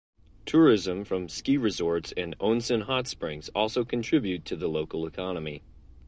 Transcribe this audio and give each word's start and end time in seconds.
Tourism 0.47 1.05
from 1.05 1.29
ski 1.29 1.57
resorts 1.57 2.11
and 2.17 2.35
onsen 2.39 2.85
hot 2.85 3.05
springs 3.05 3.49
also 3.53 3.85
contribute 3.85 4.45
to 4.45 4.55
the 4.55 4.67
local 4.67 5.05
economy. 5.05 5.61